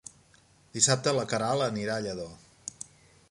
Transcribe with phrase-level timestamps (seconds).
[0.77, 2.29] Dissabte na Queralt anirà a Lladó.